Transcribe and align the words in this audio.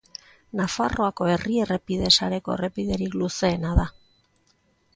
Nafarroako 0.59 1.27
herri 1.33 1.59
errepide 1.65 2.09
sareko 2.21 2.55
errepiderik 2.57 3.21
luzeena 3.23 3.77
da. 3.83 3.87